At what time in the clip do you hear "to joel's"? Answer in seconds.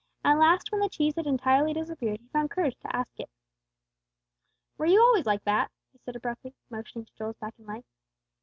7.05-7.37